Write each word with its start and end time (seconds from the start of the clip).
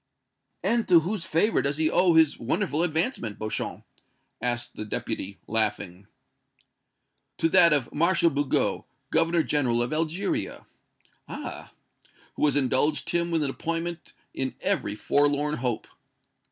"And 0.63 0.87
to 0.87 1.01
whose 1.01 1.25
favor 1.25 1.61
does 1.61 1.77
he 1.77 1.87
owe 1.87 2.15
his 2.15 2.39
wonderful 2.39 2.81
advancement, 2.81 3.37
Beauchamp?" 3.37 3.83
asked 4.41 4.75
the 4.75 4.83
Deputy, 4.83 5.37
laughing. 5.45 6.07
"To 7.37 7.47
that 7.49 7.71
of 7.71 7.93
Marshal 7.93 8.31
Bugeaud, 8.31 8.85
Governor 9.11 9.43
General 9.43 9.83
of 9.83 9.93
Algeria." 9.93 10.65
"Ah!" 11.27 11.71
"Who 12.35 12.43
has 12.45 12.55
indulged 12.55 13.11
him 13.11 13.29
with 13.29 13.43
an 13.43 13.51
appointment 13.51 14.13
in 14.33 14.55
every 14.61 14.95
forlorn 14.95 15.57
hope!" 15.57 15.87